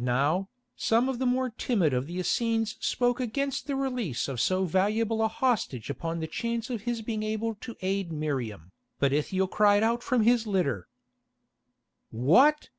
Now, 0.00 0.48
some 0.74 1.08
of 1.08 1.20
the 1.20 1.24
more 1.24 1.50
timid 1.50 1.94
of 1.94 2.08
the 2.08 2.18
Essenes 2.18 2.76
spoke 2.80 3.20
against 3.20 3.68
the 3.68 3.76
release 3.76 4.26
of 4.26 4.40
so 4.40 4.64
valuable 4.64 5.22
a 5.22 5.28
hostage 5.28 5.88
upon 5.88 6.18
the 6.18 6.26
chance 6.26 6.68
of 6.68 6.80
his 6.82 7.00
being 7.00 7.22
able 7.22 7.54
to 7.60 7.76
aid 7.80 8.10
Miriam, 8.10 8.72
but 8.98 9.12
Ithiel 9.12 9.46
cried 9.46 10.02
from 10.02 10.22
his 10.24 10.48
litter: 10.48 10.88
"What! 12.10 12.70